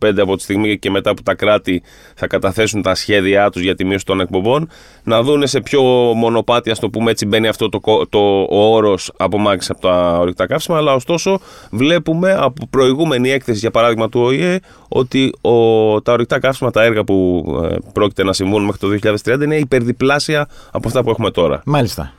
2025 0.00 0.18
από 0.18 0.36
τη 0.36 0.42
στιγμή 0.42 0.78
και 0.78 0.90
μετά 0.90 1.14
που 1.14 1.22
τα 1.22 1.34
κράτη 1.34 1.82
θα 2.14 2.26
καταθέσουν 2.26 2.82
τα 2.82 2.94
σχέδιά 2.94 3.50
τους 3.50 3.62
για 3.62 3.74
τη 3.74 3.84
μείωση 3.84 4.04
των 4.04 4.20
εκπομπών 4.20 4.68
να 5.02 5.22
δούνε 5.22 5.46
σε 5.46 5.60
ποιο 5.60 5.82
μονοπάτι, 6.16 6.70
ας 6.70 6.78
το 6.78 6.90
πούμε 6.90 7.10
έτσι, 7.10 7.26
μπαίνει 7.26 7.48
αυτό 7.48 7.68
το, 7.68 7.80
το, 8.08 8.18
ο 8.50 8.74
όρος 8.74 9.12
απομάκρυνση 9.16 9.68
από 9.72 9.80
τα 9.80 10.18
ορυκτά 10.18 10.46
καύσιμα, 10.46 10.76
αλλά 10.76 10.94
ωστόσο 10.94 11.40
βλέπουμε 11.70 12.32
από 12.32 12.66
προηγούμενη 12.70 13.30
έκθεση, 13.30 13.58
για 13.58 13.70
παράδειγμα 13.70 14.08
του 14.08 14.20
ΟΗΕ, 14.20 14.58
ότι 14.88 15.32
ο, 15.40 16.02
τα 16.02 16.12
ορυκτά 16.12 16.38
καύσιμα, 16.38 16.70
τα 16.70 16.82
έργα 16.82 17.04
που 17.04 17.44
ε, 17.70 17.76
πρόκειται 17.92 18.24
να 18.24 18.32
συμβούν 18.32 18.64
μέχρι 18.64 18.98
το 19.00 19.10
2030 19.24 19.40
είναι 19.42 19.56
υπερδιπλάσια 19.56 20.48
από 20.70 20.88
αυτά 20.88 21.02
που 21.02 21.10
έχουμε 21.10 21.30
τώρα. 21.30 21.62
Μάλιστα. 21.64 22.12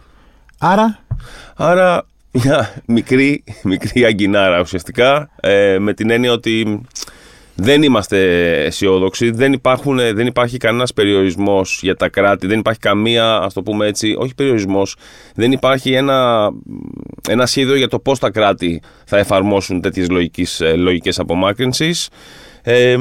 Άρα; 0.63 0.99
Άρα 1.55 2.05
μια 2.31 2.73
μικρή, 2.85 3.43
μικρή 3.63 4.05
αγκινάρα 4.05 4.59
ουσιαστικά 4.59 5.29
ε, 5.39 5.77
με 5.79 5.93
την 5.93 6.09
έννοια 6.09 6.31
ότι 6.31 6.81
δεν 7.55 7.83
είμαστε 7.83 8.17
αισιόδοξοι, 8.63 9.31
δεν, 9.31 9.53
υπάρχουν, 9.53 9.97
δεν 9.97 10.27
υπάρχει 10.27 10.57
κανένας 10.57 10.93
περιορισμός 10.93 11.79
για 11.81 11.95
τα 11.95 12.09
κράτη, 12.09 12.47
δεν 12.47 12.59
υπάρχει 12.59 12.79
καμία, 12.79 13.35
ας 13.35 13.53
το 13.53 13.63
πούμε 13.63 13.87
έτσι, 13.87 14.15
όχι 14.17 14.35
περιορισμός, 14.35 14.95
δεν 15.35 15.51
υπάρχει 15.51 15.93
ένα, 15.93 16.49
ένα 17.29 17.45
σχέδιο 17.45 17.75
για 17.75 17.87
το 17.87 17.99
πώς 17.99 18.19
τα 18.19 18.29
κράτη 18.29 18.81
θα 19.05 19.17
εφαρμόσουν 19.17 19.81
τέτοιες 19.81 20.09
λογικές, 20.09 20.61
ε, 20.61 20.75
λογικές 20.75 21.19
απομάκρυνσης. 21.19 22.09
Ε, 22.63 22.95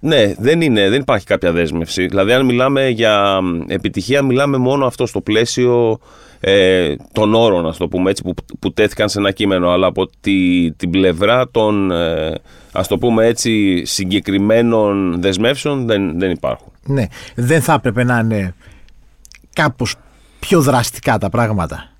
ναι, 0.00 0.34
δεν, 0.38 0.60
είναι, 0.60 0.88
δεν 0.88 1.00
υπάρχει 1.00 1.26
κάποια 1.26 1.52
δέσμευση. 1.52 2.06
Δηλαδή, 2.06 2.32
αν 2.32 2.44
μιλάμε 2.44 2.88
για 2.88 3.40
επιτυχία, 3.66 4.22
μιλάμε 4.22 4.56
μόνο 4.56 4.86
αυτό 4.86 5.06
στο 5.06 5.20
πλαίσιο 5.20 5.98
ε, 6.40 6.94
των 7.12 7.34
όρων, 7.34 7.66
ας 7.66 7.76
το 7.76 7.88
πούμε 7.88 8.10
έτσι, 8.10 8.22
που, 8.22 8.34
που 8.58 8.72
τέθηκαν 8.72 9.08
σε 9.08 9.18
ένα 9.18 9.30
κείμενο, 9.30 9.70
αλλά 9.70 9.86
από 9.86 10.10
τη, 10.20 10.70
την 10.72 10.90
πλευρά 10.90 11.48
των, 11.50 11.90
ε, 11.90 12.34
ας 12.72 12.88
το 12.88 12.98
πούμε 12.98 13.26
έτσι, 13.26 13.82
συγκεκριμένων 13.84 15.20
δεσμεύσεων 15.20 15.86
δεν, 15.86 16.18
δεν 16.18 16.30
υπάρχουν. 16.30 16.72
Ναι, 16.84 17.06
δεν 17.34 17.62
θα 17.62 17.72
έπρεπε 17.72 18.04
να 18.04 18.18
είναι 18.18 18.54
κάπως 19.52 19.94
πιο 20.40 20.60
δραστικά 20.60 21.18
τα 21.18 21.30
πράγματα. 21.30 21.90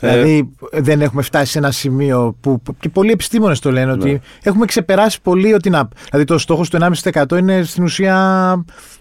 Ε, 0.00 0.12
δηλαδή 0.12 0.50
δεν 0.72 1.00
έχουμε 1.00 1.22
φτάσει 1.22 1.52
σε 1.52 1.58
ένα 1.58 1.70
σημείο 1.70 2.36
που 2.40 2.62
και 2.80 2.88
πολλοί 2.88 3.10
επιστήμονες 3.10 3.58
το 3.58 3.70
λένε 3.70 3.92
ότι 3.92 4.10
ναι. 4.12 4.20
έχουμε 4.42 4.64
ξεπεράσει 4.64 5.20
πολύ 5.22 5.52
ότι 5.52 5.70
να. 5.70 5.88
Δηλαδή 6.10 6.26
το 6.26 6.38
στόχος 6.38 6.70
του 6.70 6.78
1,5% 7.12 7.38
είναι 7.38 7.62
στην 7.62 7.84
ουσία 7.84 8.14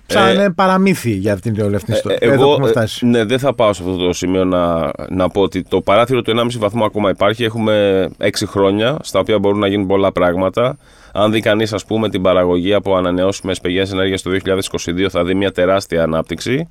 σαν 0.05 0.39
ε, 0.39 0.49
παραμύθι 0.49 1.11
για 1.11 1.33
αυτήν 1.33 1.53
την 1.53 1.63
όλη 1.63 1.75
αυτή 1.75 1.85
την 1.85 1.95
ιστορία. 1.95 2.17
Εγώ 2.21 2.59
φτάσει. 2.65 3.05
ναι, 3.05 3.23
δεν 3.23 3.39
θα 3.39 3.53
πάω 3.53 3.73
σε 3.73 3.83
αυτό 3.83 3.95
το 3.95 4.13
σημείο 4.13 4.45
να, 4.45 4.91
να 5.09 5.29
πω 5.29 5.41
ότι 5.41 5.63
το 5.63 5.81
παράθυρο 5.81 6.21
του 6.21 6.33
1,5 6.37 6.45
βαθμού 6.57 6.83
ακόμα 6.83 7.09
υπάρχει. 7.09 7.43
Έχουμε 7.43 8.07
6 8.19 8.29
χρόνια 8.45 8.97
στα 9.01 9.19
οποία 9.19 9.39
μπορούν 9.39 9.59
να 9.59 9.67
γίνουν 9.67 9.87
πολλά 9.87 10.11
πράγματα. 10.11 10.77
Αν 11.13 11.31
δει 11.31 11.39
κανείς, 11.39 11.73
ας 11.73 11.85
πούμε, 11.85 12.09
την 12.09 12.21
παραγωγή 12.21 12.73
από 12.73 12.95
ανανεώσιμες 12.95 13.59
πηγές 13.59 13.91
ενέργειας 13.91 14.21
το 14.21 14.31
2022, 14.31 15.09
θα 15.09 15.23
δει 15.23 15.33
μια 15.33 15.51
τεράστια 15.51 16.03
ανάπτυξη. 16.03 16.69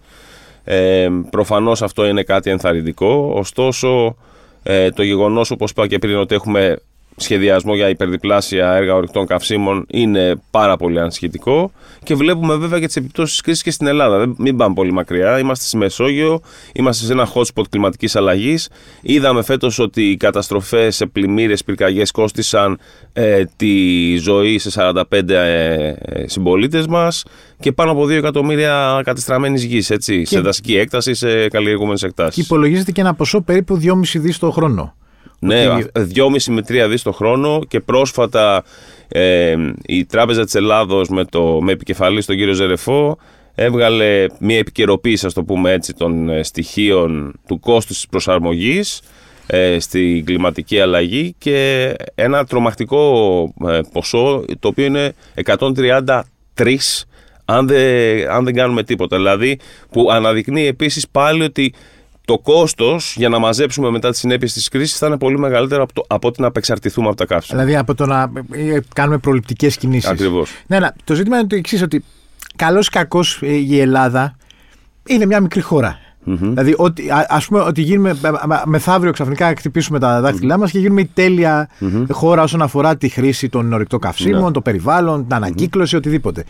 Ε, 0.71 1.09
Προφανώς 1.31 1.83
αυτό 1.83 2.07
είναι 2.07 2.23
κάτι 2.23 2.51
ενθαρρυντικό. 2.51 3.33
Ωστόσο, 3.35 4.17
ε, 4.63 4.91
το 4.91 5.03
γεγονός, 5.03 5.51
όπως 5.51 5.71
είπα 5.71 5.87
και 5.87 5.99
πριν, 5.99 6.17
ότι 6.17 6.35
έχουμε 6.35 6.77
σχεδιασμό 7.21 7.75
για 7.75 7.89
υπερδιπλάσια 7.89 8.73
έργα 8.73 8.95
ορυκτών 8.95 9.27
καυσίμων 9.27 9.87
είναι 9.91 10.41
πάρα 10.51 10.77
πολύ 10.77 11.01
ανησυχητικό. 11.01 11.73
Και 12.03 12.15
βλέπουμε 12.15 12.57
βέβαια 12.57 12.81
και 12.81 12.87
τις 12.87 12.97
επιπτώσεις 12.97 13.33
της 13.33 13.41
κρίσης 13.41 13.63
και 13.63 13.71
στην 13.71 13.87
Ελλάδα. 13.87 14.19
Δεν, 14.19 14.35
μην 14.39 14.57
πάμε 14.57 14.75
πολύ 14.75 14.93
μακριά. 14.93 15.39
Είμαστε 15.39 15.65
στη 15.65 15.77
Μεσόγειο, 15.77 16.41
είμαστε 16.73 17.07
σε 17.07 17.13
ένα 17.13 17.29
hot 17.35 17.43
spot 17.55 17.65
κλιματικής 17.71 18.17
αλλαγής. 18.17 18.69
Είδαμε 19.03 19.43
φέτος 19.43 19.79
ότι 19.79 20.11
οι 20.11 20.17
καταστροφές 20.17 20.97
σε 20.97 21.07
πλημμύρες, 21.07 21.65
πυρκαγιές 21.65 22.11
κόστησαν 22.11 22.79
ε, 23.13 23.45
τη 23.57 24.17
ζωή 24.17 24.59
σε 24.59 24.71
45 25.11 25.29
ε, 25.29 25.95
συμπολίτες 26.25 26.87
μας 26.87 27.25
και 27.61 27.73
πάνω 27.73 27.91
από 27.91 28.03
2 28.03 28.11
εκατομμύρια 28.11 29.01
κατεστραμμένης 29.05 29.65
γης, 29.65 29.91
έτσι, 29.91 30.25
σε 30.25 30.41
δασική 30.41 30.77
έκταση, 30.77 31.15
σε 31.15 31.49
καλλιεργούμενες 31.49 32.03
εκτάσεις. 32.03 32.35
Και 32.35 32.41
υπολογίζεται 32.41 32.93
και 32.93 33.01
ένα 33.01 33.15
ποσό 33.15 33.41
περίπου 33.41 33.81
2,5 33.83 34.19
δις 34.21 34.39
το 34.39 34.51
χρόνο. 34.51 34.95
Ναι, 35.39 35.67
2,5 35.95 36.43
με 36.49 36.63
3 36.69 36.87
δις 36.89 37.03
το 37.03 37.13
χρόνο 37.13 37.61
και 37.69 37.81
πρόσφατα 37.81 38.65
ε, 39.09 39.57
η 39.87 40.05
Τράπεζα 40.05 40.45
της 40.45 40.55
Ελλάδος 40.55 41.09
με, 41.09 41.25
το, 41.25 41.61
με 41.63 41.73
επικεφαλής 41.73 42.25
στον 42.25 42.37
κύριο 42.37 42.53
Ζερεφό 42.53 43.19
έβγαλε 43.55 44.27
μια 44.39 44.59
επικαιροποίηση, 44.59 45.27
ας 45.27 45.33
το 45.33 45.45
πούμε 45.45 45.73
έτσι, 45.73 45.95
των 45.95 46.29
ε, 46.29 46.43
στοιχείων 46.43 47.35
του 47.47 47.61
κόστους 47.61 47.97
της 47.97 48.07
προσαρμογής 48.09 49.01
ε, 49.47 49.79
στην 49.79 50.25
κλιματική 50.25 50.81
αλλαγή 50.81 51.35
και 51.39 51.95
ένα 52.15 52.45
τρομακτικό 52.45 53.55
ε, 53.69 53.81
ποσό 53.93 54.45
το 54.61 54.69
οποίο 54.69 54.85
είναι 54.85 55.13
133 55.45 56.23
αν 57.45 57.67
δεν, 57.67 58.31
αν 58.31 58.45
δεν 58.45 58.55
κάνουμε 58.55 58.83
τίποτα. 58.83 59.17
Δηλαδή 59.17 59.59
που 59.91 60.11
αναδεικνύει 60.11 60.67
επίσης 60.67 61.09
πάλι 61.09 61.43
ότι 61.43 61.75
το 62.29 62.39
κόστος 62.39 63.15
για 63.17 63.29
να 63.29 63.39
μαζέψουμε 63.39 63.91
μετά 63.91 64.11
τις 64.11 64.19
συνέπειες 64.19 64.53
της 64.53 64.69
κρίσης 64.69 64.99
θα 64.99 65.07
είναι 65.07 65.19
πολύ 65.19 65.39
μεγαλύτερο 65.39 65.83
από, 65.83 65.93
το, 65.93 66.05
από 66.07 66.29
ότι 66.29 66.41
να 66.41 66.47
απεξαρτηθούμε 66.47 67.09
από 67.09 67.17
τα 67.17 67.27
καύσιμα. 67.27 67.59
Δηλαδή 67.59 67.79
από 67.79 67.95
το 67.95 68.07
να 68.07 68.33
ε, 68.51 68.79
κάνουμε 68.95 69.19
προληπτικές 69.19 69.77
κινήσεις. 69.77 70.11
Ακριβώς. 70.11 70.51
Ναι, 70.67 70.79
ναι, 70.79 70.89
το 71.05 71.15
ζήτημα 71.15 71.39
είναι 71.39 71.47
το 71.47 71.57
εξής, 71.57 71.83
ότι 71.83 72.05
καλό 72.57 72.79
ή 72.79 72.85
κακό 72.91 73.21
ε, 73.41 73.53
η 73.53 73.81
Ελλάδα 73.81 74.37
είναι 75.07 75.27
μια 75.27 75.41
μικρή 75.41 75.61
χώρα. 75.61 75.99
Δηλαδή, 76.25 76.75
ότι, 76.77 77.11
α 77.11 77.27
ας 77.29 77.47
πούμε 77.47 77.61
ότι 77.61 77.83
γίνουμε 77.83 78.17
μεθαύριο 78.65 79.13
ξαφνικά 79.13 79.55
χτυπήσουμε 79.57 79.99
τα 79.99 80.21
δάχτυλά 80.21 80.55
mm-hmm. 80.55 80.59
μας 80.59 80.71
και 80.71 80.79
γίνουμε 80.79 81.01
η 81.01 81.11
τελεια 81.15 81.69
χώρα 82.11 82.43
όσον 82.43 82.63
αφορά 82.63 82.97
τη 82.97 83.09
χρήση 83.09 83.49
των 83.49 83.73
ορυκτών 83.73 84.01
καυσίμων, 84.01 84.45
ναι. 84.45 84.51
το 84.51 84.61
περιβάλλον, 84.61 85.23
την 85.27 85.35
ανακύκλωση, 85.35 85.97
οτιδήποτε. 85.97 86.45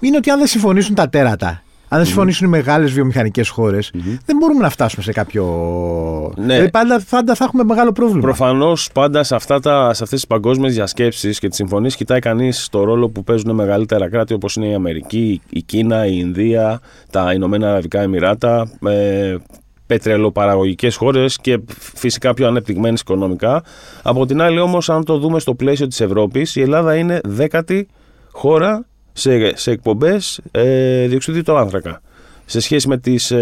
Είναι 0.00 0.16
ότι 0.16 0.30
αν 0.30 0.38
δεν 0.38 0.46
συμφωνήσουν 0.46 0.94
τα 0.94 1.08
τέρατα 1.08 1.62
αν 1.92 1.98
δεν 1.98 2.06
συμφωνήσουν 2.06 2.46
οι 2.46 2.50
μεγάλες 2.50 2.92
βιομηχανικές 2.92 3.48
χώρες, 3.48 3.90
δεν 4.24 4.36
μπορούμε 4.36 4.60
να 4.60 4.70
φτάσουμε 4.70 5.02
σε 5.02 5.12
κάποιο. 5.12 5.44
Ναι. 6.36 6.44
Δηλαδή 6.44 6.70
πάντα, 6.70 7.02
πάντα 7.10 7.34
θα 7.34 7.44
έχουμε 7.44 7.64
μεγάλο 7.64 7.92
πρόβλημα. 7.92 8.20
Προφανώς 8.20 8.90
πάντα 8.92 9.22
σε, 9.22 9.34
αυτά 9.34 9.60
τα, 9.60 9.94
σε 9.94 10.02
αυτές 10.02 10.20
τις 10.20 10.26
παγκόσμιες 10.26 10.74
διασκέψεις 10.74 11.38
και 11.38 11.48
τις 11.48 11.56
συμφωνίες 11.56 11.96
κοιτάει 11.96 12.18
κανείς 12.18 12.68
το 12.70 12.84
ρόλο 12.84 13.08
που 13.08 13.24
παίζουν 13.24 13.54
μεγαλύτερα 13.54 14.08
κράτη 14.08 14.34
όπως 14.34 14.56
είναι 14.56 14.66
η 14.66 14.74
Αμερική, 14.74 15.40
η 15.50 15.62
Κίνα, 15.62 16.06
η 16.06 16.14
Ινδία, 16.18 16.80
τα 17.10 17.32
Ηνωμένα 17.32 17.70
Αραβικά 17.70 18.00
Εμμυράτα. 18.00 18.70
Ε, 18.86 19.36
πετρελοπαραγωγικές 19.86 20.96
χώρες 20.96 21.38
και 21.40 21.60
φυσικά 21.94 22.34
πιο 22.34 22.46
ανεπτυγμένες 22.46 23.00
οικονομικά. 23.00 23.62
Από 24.02 24.26
την 24.26 24.40
άλλη, 24.42 24.58
όμως, 24.58 24.90
αν 24.90 25.04
το 25.04 25.18
δούμε 25.18 25.38
στο 25.38 25.54
πλαίσιο 25.54 25.86
της 25.86 26.00
Ευρώπης, 26.00 26.56
η 26.56 26.60
Ελλάδα 26.60 26.96
είναι 26.96 27.20
δέκατη 27.24 27.88
χώρα 28.30 28.86
σε, 29.12 29.56
σε 29.56 29.70
εκπομπές 29.70 30.40
ε, 30.50 31.06
διοξιδίου 31.06 31.42
του 31.42 31.56
άνθρακα 31.56 32.00
σε 32.44 32.60
σχέση 32.60 32.88
με 32.88 32.98
τις 32.98 33.32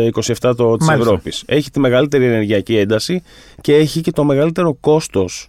27 0.40 0.52
το, 0.56 0.76
της 0.76 0.88
Ευρώπης. 0.88 1.42
Έχει 1.46 1.70
τη 1.70 1.80
μεγαλύτερη 1.80 2.24
ενεργειακή 2.24 2.76
ένταση 2.76 3.22
και 3.60 3.74
έχει 3.74 4.00
και 4.00 4.10
το 4.10 4.24
μεγαλύτερο 4.24 4.76
κόστος 4.80 5.48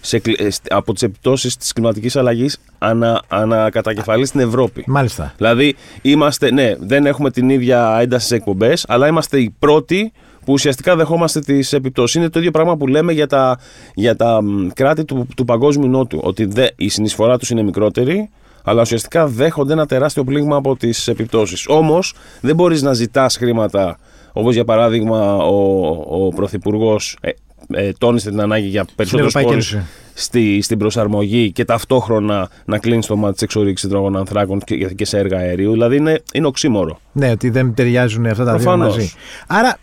σε, 0.00 0.16
ε, 0.16 0.48
από 0.68 0.92
τις 0.92 1.02
επιπτώσεις 1.02 1.56
της 1.56 1.72
κλιματικής 1.72 2.16
αλλαγής 2.16 2.60
ανα, 2.78 3.22
ανακατακεφαλής 3.28 4.28
στην 4.28 4.40
Ευρώπη. 4.40 4.84
Μάλιστα. 4.86 5.34
Δηλαδή, 5.36 5.76
είμαστε, 6.02 6.50
ναι, 6.50 6.74
δεν 6.78 7.06
έχουμε 7.06 7.30
την 7.30 7.50
ίδια 7.50 7.98
ένταση 8.00 8.26
σε 8.26 8.34
εκπομπές, 8.34 8.84
αλλά 8.88 9.06
είμαστε 9.06 9.38
οι 9.40 9.54
πρώτοι 9.58 10.12
που 10.44 10.52
ουσιαστικά 10.52 10.96
δεχόμαστε 10.96 11.40
τις 11.40 11.72
επιπτώσεις. 11.72 12.14
Είναι 12.16 12.30
το 12.30 12.38
ίδιο 12.38 12.50
πράγμα 12.50 12.76
που 12.76 12.86
λέμε 12.86 13.12
για 13.12 13.26
τα, 13.26 13.58
για 13.94 14.16
τα 14.16 14.40
κράτη 14.74 15.04
του, 15.04 15.26
του 15.36 15.44
Παγκόσμιου 15.44 15.88
Νότου. 15.88 16.20
Ότι 16.22 16.44
δε, 16.44 16.66
η 16.76 16.88
συνεισφορά 16.88 17.38
τους 17.38 17.50
είναι 17.50 17.62
μικρότερη, 17.62 18.30
αλλά 18.68 18.80
ουσιαστικά 18.80 19.26
δέχονται 19.26 19.72
ένα 19.72 19.86
τεράστιο 19.86 20.24
πλήγμα 20.24 20.56
από 20.56 20.76
τις 20.76 21.08
επιπτώσεις. 21.08 21.66
Όμως 21.68 22.14
δεν 22.40 22.54
μπορείς 22.54 22.82
να 22.82 22.92
ζητάς 22.92 23.36
χρήματα, 23.36 23.98
όπως 24.32 24.54
για 24.54 24.64
παράδειγμα 24.64 25.36
ο, 25.36 25.86
ο 26.08 26.28
Πρωθυπουργός 26.28 27.16
ε, 27.20 27.30
ε, 27.68 27.92
τόνισε 27.98 28.30
την 28.30 28.40
ανάγκη 28.40 28.66
για 28.66 28.86
περισσότερους 28.96 29.32
πόρους 29.32 29.76
στη, 30.14 30.62
στην 30.62 30.78
προσαρμογή 30.78 31.52
και 31.52 31.64
ταυτόχρονα 31.64 32.48
να 32.64 32.78
κλείνει 32.78 33.02
το 33.02 33.16
μάτι 33.16 33.32
της 33.32 33.42
εξορίξης 33.42 33.88
υδρογων 33.88 34.16
ανθράκων 34.16 34.60
και, 34.60 34.76
και 34.76 35.04
σε 35.04 35.18
έργα 35.18 35.38
αερίου. 35.38 35.72
Δηλαδή 35.72 35.96
είναι, 35.96 36.22
είναι 36.32 36.46
οξύμορο. 36.46 37.00
Ναι, 37.12 37.30
ότι 37.30 37.50
δεν 37.50 37.74
ταιριάζουν 37.74 38.26
αυτά 38.26 38.44
τα 38.44 38.56
δύο 38.56 38.76
μαζί. 38.76 39.12
Άρα 39.46 39.78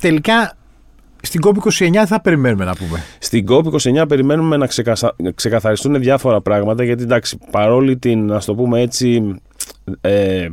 τελικά 0.00 0.56
στην 1.22 1.40
COP29 1.44 2.02
θα 2.06 2.20
περιμένουμε 2.20 2.64
να 2.64 2.74
πούμε. 2.74 3.04
Στην 3.18 3.46
COP29 3.48 4.04
περιμένουμε 4.08 4.56
να 4.56 4.68
ξεκαθαριστούν 5.34 6.00
διάφορα 6.00 6.40
πράγματα 6.40 6.84
γιατί 6.84 7.02
εντάξει, 7.02 7.38
παρόλη 7.50 7.96
την, 7.96 8.32
ας 8.32 8.44
το 8.44 8.54
πούμε 8.54 8.80
έτσι, 8.80 9.34
ε, 10.00 10.48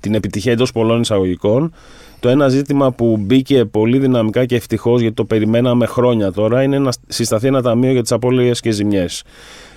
την 0.00 0.14
επιτυχία 0.14 0.52
εντός 0.52 0.72
πολλών 0.72 1.00
εισαγωγικών, 1.00 1.72
το 2.20 2.28
ένα 2.28 2.48
ζήτημα 2.48 2.92
που 2.92 3.16
μπήκε 3.16 3.64
πολύ 3.64 3.98
δυναμικά 3.98 4.44
και 4.44 4.56
ευτυχώς 4.56 5.00
γιατί 5.00 5.14
το 5.14 5.24
περιμέναμε 5.24 5.86
χρόνια 5.86 6.32
τώρα 6.32 6.62
είναι 6.62 6.78
να 6.78 6.92
συσταθεί 7.08 7.46
ένα 7.46 7.62
ταμείο 7.62 7.92
για 7.92 8.02
τις 8.02 8.12
απώλειες 8.12 8.60
και 8.60 8.70
ζημιές 8.70 9.24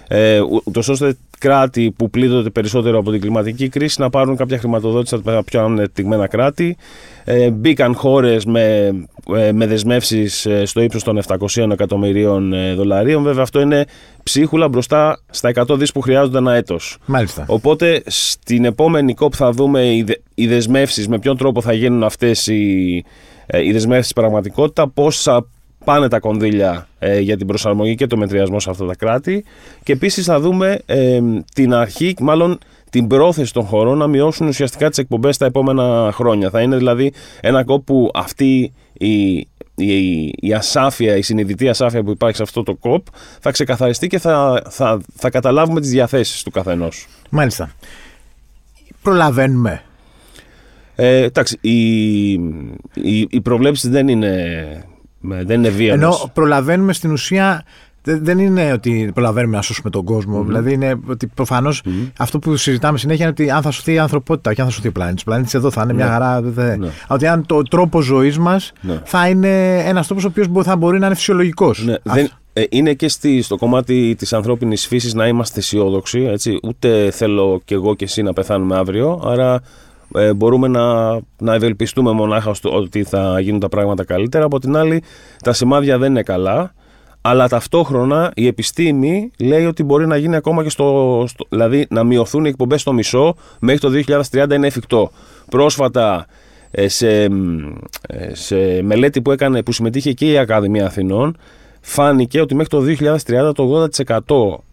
ε, 0.08 0.40
ούτως 0.64 0.88
ώστε 0.88 1.18
κράτη 1.42 1.94
που 1.98 2.10
πλήττονται 2.10 2.50
περισσότερο 2.50 3.00
από 3.00 3.12
την 3.12 3.22
κλιματική 3.22 3.70
κρίση 3.70 4.02
να 4.02 4.10
πάρουν 4.10 4.36
κάποια 4.36 4.58
χρηματοδότηση 4.58 5.16
από 5.16 5.24
τα 5.24 5.44
πιο 5.44 5.64
ανεπτυγμένα 5.64 6.28
κράτη. 6.28 6.78
Ε, 7.24 7.50
μπήκαν 7.50 7.96
χώρες 7.96 8.46
με, 8.46 8.94
ε, 9.36 9.52
με 9.52 9.68
δεσμεύσεις 9.68 10.46
ε, 10.46 10.66
στο 10.66 10.82
ύψος 10.82 11.04
των 11.04 11.20
700 11.28 11.72
εκατομμυρίων 11.72 12.54
ε, 12.54 12.74
δολαρίων. 12.74 13.24
Βέβαια, 13.24 13.44
αυτό 13.44 13.62
είναι 13.62 13.86
ψίχουλα 14.24 14.68
μπροστά 14.68 15.20
στα 15.30 15.52
100 15.68 15.78
δις 15.78 15.92
που 15.92 16.02
χρειάζονται 16.02 16.38
ένα 16.38 16.54
έτος. 16.54 16.98
Μάλιστα. 17.06 17.46
Οπότε 17.48 18.04
στην 18.06 18.66
επόμενη 18.66 19.16
COP 19.20 19.34
θα 19.34 19.52
δούμε 19.52 19.82
οι, 19.82 20.06
οι 20.36 20.48
δεσμεύσεις, 20.48 21.08
με 21.08 21.20
ποιον 21.20 21.38
τρόπο 21.38 21.62
θα 21.62 21.74
γίνουν 21.74 22.04
αυτές 22.04 22.48
οι, 22.48 22.96
οι 23.64 23.72
δεσμεύσεις 23.72 24.14
πραγματικότητα, 24.14 24.90
πόσα 24.90 25.46
πάνε 25.84 26.08
τα 26.08 26.20
κονδύλια 26.20 26.88
ε, 27.00 27.20
για 27.20 27.38
την 27.38 27.48
προσαρμογή 27.48 27.96
και 27.96 28.08
το 28.08 28.18
μετριασμό 28.18 28.60
σε 28.60 28.70
αυτά 28.70 28.86
τα 28.86 28.96
κράτη 28.96 29.44
και 29.84 29.92
επίσης 29.92 30.26
θα 30.26 30.40
δούμε 30.40 30.80
ε, 30.86 31.22
την 31.54 31.74
αρχή, 31.74 32.16
μάλλον 32.20 32.58
την 32.90 33.08
πρόθεση 33.08 33.54
των 33.54 33.64
χωρών 33.64 33.98
να 33.98 34.08
μειώσουν 34.08 34.48
ουσιαστικά 34.48 34.90
τις 34.90 34.98
εκπομπές 34.98 35.38
τα 35.38 35.46
επόμενα 35.46 36.12
χρόνια. 36.14 36.50
Θα 36.50 36.62
είναι 36.62 36.78
δηλαδή 36.78 37.14
ένα 37.42 37.64
κόπο 37.64 37.84
που 37.84 38.12
αυτή 38.14 38.74
η, 38.94 39.38
η, 39.76 40.26
η 40.40 40.54
ασάφεια, 40.54 41.18
η 41.18 41.22
συνειδητή 41.22 41.70
ασάφεια 41.70 42.04
που 42.04 42.12
υπάρχει 42.12 42.36
σε 42.36 42.44
αυτό 42.44 42.64
το 42.64 42.76
κοπ 42.76 43.06
θα 43.40 43.52
ξεκαθαριστεί 43.52 44.08
και 44.08 44.20
θα, 44.20 44.62
θα, 44.70 45.02
θα 45.16 45.30
καταλάβουμε 45.30 45.82
τις 45.82 45.90
διαθέσεις 45.90 46.44
του 46.44 46.52
καθενός. 46.52 47.08
Μάλιστα. 47.30 47.72
Προλαβαίνουμε. 49.02 49.82
Ε, 50.96 51.24
εντάξει, 51.24 51.58
οι, 51.62 52.32
οι, 52.94 53.28
οι 53.30 53.42
προβλέψεις 53.42 53.90
δεν 53.90 54.08
είναι 54.08 54.86
δεν 55.22 55.50
είναι 55.50 55.70
βία. 55.70 55.94
Ενώ 55.94 56.30
προλαβαίνουμε 56.34 56.94
στην 56.94 57.12
ουσία. 57.12 57.64
Δεν 58.04 58.40
είναι 58.40 58.72
ότι 58.72 59.12
προλαβαίνουμε 59.14 59.56
να 59.56 59.62
σώσουμε 59.62 59.90
τον 59.90 60.04
κόσμο. 60.04 60.44
Δηλαδή 60.44 60.74
είναι 60.74 61.00
ότι 61.08 61.28
προφανώς 61.28 61.84
αυτό 62.18 62.40
που 62.40 62.56
συζητάμε 62.56 62.98
συνέχεια 62.98 63.24
είναι 63.24 63.34
ότι 63.40 63.52
αν 63.52 63.62
θα 63.62 63.72
σωθεί 63.72 63.94
η 63.94 64.00
ανθρωπότητα, 64.00 64.52
όχι 64.52 64.62
αν 64.62 64.68
θα 64.68 64.74
σωθεί 64.74 64.88
ο 64.88 64.92
πλανήτης. 64.92 65.22
Ο 65.22 65.26
πλανήτης 65.26 65.54
εδώ 65.54 65.72
θα 65.72 65.82
είναι 65.84 65.94
μια 65.94 66.06
ναι. 66.06 66.12
χαρά. 66.12 66.42
Δε... 66.42 66.78
Ναι. 66.78 66.90
Ότι 67.08 67.28
αν 67.28 67.46
το 67.46 67.62
τρόπο 67.62 68.02
ζωής 68.02 68.38
μας 68.38 68.72
ναι. 68.82 69.02
θα 69.04 69.28
είναι 69.28 69.78
ένας 69.78 70.06
τρόπος 70.06 70.26
ο 70.26 70.28
οποίος 70.28 70.48
θα 70.64 70.76
μπορεί 70.76 71.00
να 71.00 71.06
είναι 71.06 71.16
φυσιολογικός. 71.16 71.86
Ναι. 71.86 71.96
Δεν, 72.04 72.30
ε, 72.54 72.64
είναι 72.70 72.94
και 72.94 73.08
στη, 73.08 73.42
στο 73.42 73.58
κομμάτι 73.58 74.16
της 74.18 74.34
ανθρώπινης 74.34 74.88
φύσης 74.88 75.14
να 75.14 75.28
είμαστε 75.28 75.60
αισιόδοξοι. 75.60 76.20
Έτσι. 76.20 76.60
Ούτε 76.64 77.12
θέλω 77.12 77.62
κι 77.66 77.74
εγώ 77.74 77.96
και 77.96 78.06
εσύ 78.06 78.22
να 78.22 78.34
πεθάνουμε 78.34 78.78
αύριο. 78.78 79.22
Άρα 79.26 79.62
ε, 80.16 80.34
μπορούμε 80.34 80.68
να, 80.68 81.12
να 81.38 81.54
ευελπιστούμε 81.54 82.12
μονάχα 82.12 82.54
στο, 82.54 82.70
ότι 82.76 83.04
θα 83.04 83.40
γίνουν 83.40 83.60
τα 83.60 83.70
πράγματα 83.70 84.04
καλύτερα. 84.04 84.46
Από 84.46 84.60
την 84.60 84.76
άλλη, 84.76 85.04
τα 85.44 85.54
σημάδια 85.54 85.98
δεν 85.98 86.10
είναι 86.10 86.24
καλά. 86.24 86.74
Αλλά 87.22 87.48
ταυτόχρονα 87.48 88.32
η 88.36 88.48
επιστήμη 88.48 89.32
λέει 89.40 89.66
ότι 89.66 89.84
μπορεί 89.84 90.08
να 90.08 90.18
γίνει 90.18 90.36
ακόμα 90.36 90.64
και 90.64 90.70
στο. 90.70 91.24
στο 91.28 91.46
δηλαδή 91.50 91.88
να 91.90 92.04
μειωθούν 92.04 92.46
οι 92.46 92.50
εκπομπές 92.50 92.82
στο 92.82 92.94
μισό 92.94 93.36
μέχρι 93.60 93.80
το 93.80 94.16
2030 94.32 94.52
είναι 94.52 94.68
εφικτό. 94.68 95.12
Πρόσφατα 95.50 96.26
ε, 96.72 96.88
σε, 96.88 97.22
ε, 97.22 97.30
σε 98.32 98.82
μελέτη 98.82 99.22
που, 99.22 99.32
έκανε, 99.32 99.64
που 99.64 99.72
συμμετείχε 99.72 100.14
και 100.14 100.32
η 100.32 100.38
Ακαδημία 100.38 100.86
Αθηνών 100.86 101.38
φάνηκε 101.82 102.42
ότι 102.42 102.56
μέχρι 102.56 102.98
το 102.98 103.16
2030 103.50 103.56
το 103.56 103.90
80% 104.06 104.71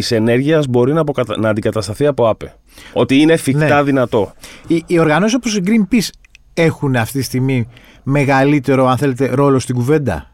της 0.00 0.10
ενέργειας 0.10 0.66
μπορεί 0.66 0.92
να, 0.92 1.04
να 1.38 1.48
αντικατασταθεί 1.48 2.06
από 2.06 2.28
ΑΠΕ. 2.28 2.54
Ότι 2.92 3.16
είναι 3.16 3.32
εφικτά 3.32 3.76
ναι. 3.76 3.82
δυνατό. 3.82 4.32
Οι, 4.66 4.82
οι 4.86 4.98
οργανώσεις 4.98 5.34
όπως 5.34 5.56
η 5.56 5.62
Greenpeace 5.66 6.08
έχουν 6.54 6.96
αυτή 6.96 7.18
τη 7.18 7.24
στιγμή 7.24 7.68
μεγαλύτερο, 8.02 8.86
αν 8.86 8.96
θέλετε, 8.96 9.26
ρόλο 9.26 9.58
στην 9.58 9.74
κουβέντα; 9.74 10.30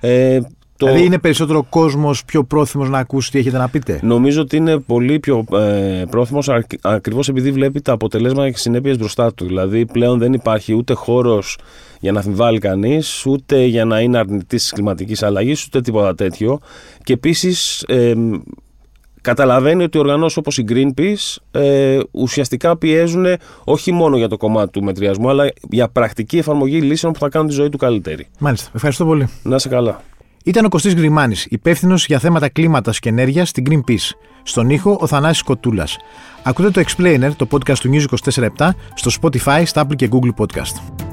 Ε, 0.00 0.40
το... 0.76 0.86
Δηλαδή 0.86 1.04
είναι 1.04 1.18
περισσότερο 1.18 1.66
κόσμος 1.68 2.24
πιο 2.24 2.44
πρόθυμος 2.44 2.88
να 2.88 2.98
ακούσει 2.98 3.30
τι 3.30 3.38
έχετε 3.38 3.58
να 3.58 3.68
πείτε; 3.68 4.00
Νομίζω 4.02 4.40
ότι 4.40 4.56
είναι 4.56 4.78
πολύ 4.78 5.20
πιο 5.20 5.44
ε, 5.52 6.04
πρόθυμος 6.10 6.48
ακριβώς 6.82 7.28
επειδή 7.28 7.52
βλέπει 7.52 7.80
τα 7.80 7.92
αποτελέσματα 7.92 8.50
και 8.50 8.58
συνέπειες 8.58 8.98
μπροστά 8.98 9.34
του. 9.34 9.46
Δηλαδή 9.46 9.86
πλέον 9.86 10.18
δεν 10.18 10.32
υπάρχει 10.32 10.74
ούτε 10.74 10.94
χώρος 10.94 11.58
για 12.00 12.12
να 12.12 12.18
αμφιβάλλει 12.18 12.58
κανείς, 12.58 13.26
ούτε 13.26 13.64
για 13.64 13.84
να 13.84 14.00
είναι 14.00 14.18
αρνητής 14.18 14.62
της 14.62 14.72
κλιματικής 14.72 15.22
αλλαγής, 15.22 15.64
ούτε 15.64 15.80
τίποτα 15.80 16.14
τέτοιο. 16.14 16.58
Και 17.02 17.12
επίσης 17.12 17.82
ε, 17.82 18.14
καταλαβαίνει 19.22 19.82
ότι 19.82 19.98
οργανώσεις 19.98 20.36
όπως 20.36 20.58
η 20.58 20.64
Greenpeace 20.68 21.36
ε, 21.50 21.98
ουσιαστικά 22.10 22.76
πιέζουν 22.76 23.26
όχι 23.64 23.92
μόνο 23.92 24.16
για 24.16 24.28
το 24.28 24.36
κομμάτι 24.36 24.70
του 24.70 24.82
μετριασμού, 24.82 25.28
αλλά 25.28 25.52
για 25.70 25.88
πρακτική 25.88 26.38
εφαρμογή 26.38 26.80
λύσεων 26.80 27.12
που 27.12 27.18
θα 27.18 27.28
κάνουν 27.28 27.48
τη 27.48 27.54
ζωή 27.54 27.68
του 27.68 27.76
καλύτερη. 27.76 28.26
Μάλιστα. 28.38 28.70
Ευχαριστώ 28.74 29.04
πολύ. 29.04 29.28
Να 29.42 29.54
είσαι 29.54 29.68
καλά. 29.68 30.00
Ήταν 30.44 30.64
ο 30.64 30.68
Κωστής 30.68 30.94
Γκριμάνης, 30.94 31.46
υπεύθυνος 31.50 32.06
για 32.06 32.18
θέματα 32.18 32.48
κλίματος 32.48 32.98
και 32.98 33.08
ενέργειας 33.08 33.48
στην 33.48 33.64
Greenpeace. 33.70 34.10
Στον 34.42 34.70
ήχο 34.70 34.96
ο 35.00 35.06
Θανάσης 35.06 35.42
Κοτούλας. 35.42 35.96
Ακούτε 36.42 36.70
το 36.70 36.82
Explainer, 36.86 37.30
το 37.36 37.46
podcast 37.50 37.78
του 37.78 37.90
News 37.92 38.04
24 38.32 38.70
στο 38.94 39.10
Spotify, 39.20 39.62
στα 39.64 39.86
Apple 39.86 39.96
και 39.96 40.08
Google 40.12 40.44
Podcast. 40.44 41.11